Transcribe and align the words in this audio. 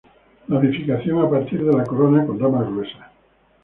Ramificación 0.47 1.19
a 1.21 1.29
partir 1.29 1.63
de 1.63 1.77
la 1.77 1.83
corona, 1.85 2.25
con 2.25 2.39
ramas 2.39 2.65
gruesas. 2.67 3.07